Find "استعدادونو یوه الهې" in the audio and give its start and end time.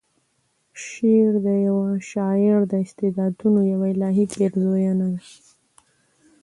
2.85-4.25